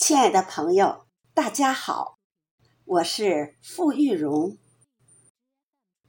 [0.00, 2.18] 亲爱的朋友，大家好，
[2.84, 4.56] 我是付玉荣。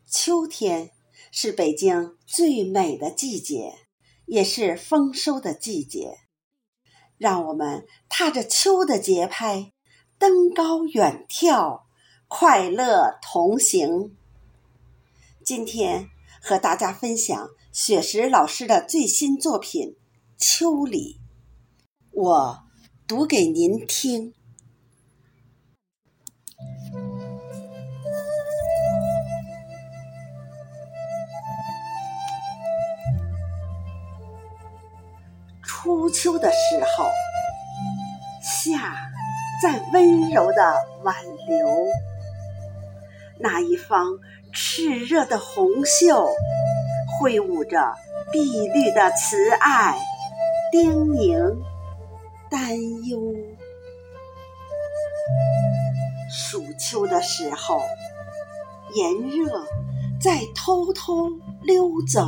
[0.05, 0.91] 秋天
[1.31, 3.73] 是北京最美的季节，
[4.27, 6.19] 也是丰收的季节。
[7.17, 9.73] 让我们踏着秋的节拍，
[10.19, 11.81] 登高远眺，
[12.27, 14.15] 快乐同行。
[15.43, 16.11] 今天
[16.43, 19.89] 和大家分享雪石老师的最新作品
[20.37, 21.19] 《秋里》，
[22.11, 22.68] 我。
[23.09, 24.35] 读给您听。
[35.63, 37.09] 初秋的时候，
[38.43, 39.09] 夏
[39.63, 41.15] 在温柔的挽
[41.47, 41.67] 留，
[43.39, 44.19] 那一方
[44.53, 46.29] 炽热的红袖，
[47.19, 47.95] 挥舞着
[48.31, 49.97] 碧绿的慈爱，
[50.71, 51.57] 叮咛。
[52.49, 53.35] 担忧，
[56.31, 57.79] 暑秋的时候，
[58.95, 59.65] 炎热
[60.19, 61.29] 在偷偷
[61.61, 62.21] 溜走，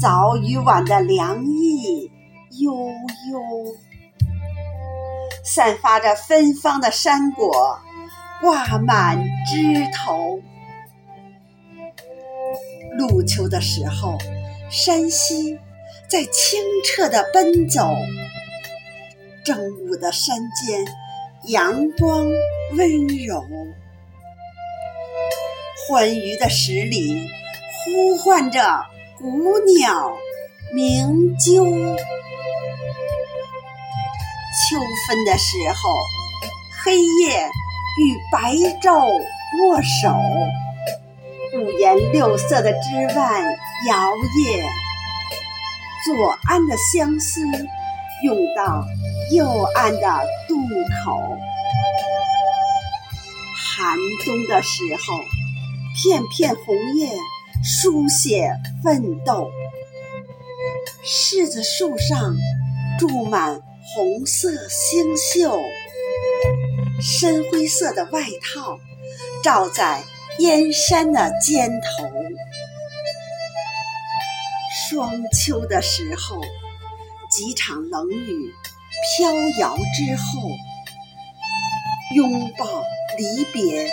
[0.00, 2.10] 早与晚的凉意
[2.58, 3.40] 悠悠，
[5.44, 7.78] 散发着芬芳的山果
[8.40, 10.40] 挂满枝头。
[12.98, 14.18] 入秋的时候，
[14.68, 15.58] 山溪。
[16.10, 17.88] 在清澈的奔走，
[19.44, 20.84] 正午的山间，
[21.44, 22.26] 阳光
[22.76, 23.40] 温柔，
[25.86, 27.30] 欢愉的十里
[27.84, 28.60] 呼唤着
[29.18, 30.16] 古鸟
[30.74, 31.62] 鸣啾。
[34.68, 35.90] 秋分的时候，
[36.82, 37.48] 黑夜
[38.02, 39.06] 与白昼
[39.62, 40.12] 握手，
[41.56, 43.44] 五颜六色的枝蔓
[43.86, 44.89] 摇曳。
[46.04, 47.40] 左岸的相思
[48.22, 48.84] 涌到
[49.32, 50.00] 右岸的
[50.48, 50.56] 渡
[51.04, 51.20] 口，
[53.56, 55.18] 寒冬的时候，
[55.94, 57.10] 片片红叶
[57.62, 58.50] 书写
[58.82, 59.50] 奋斗。
[61.04, 62.34] 柿子树上
[62.98, 63.60] 住满
[63.94, 65.60] 红色星宿，
[67.00, 68.78] 深灰色的外套
[69.42, 70.02] 罩在
[70.38, 72.10] 燕山的肩头。
[74.90, 76.40] 霜秋的时候，
[77.30, 78.52] 几场冷雨
[79.16, 79.30] 飘
[79.60, 80.48] 摇之后，
[82.16, 82.82] 拥抱
[83.16, 83.88] 离别，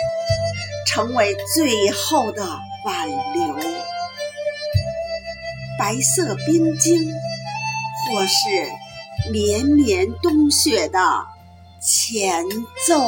[0.88, 2.44] 成为最后的
[2.84, 3.54] 挽留。
[5.78, 7.14] 白色冰晶，
[8.10, 10.98] 或是绵绵冬雪的
[11.80, 12.42] 前
[12.88, 12.98] 奏。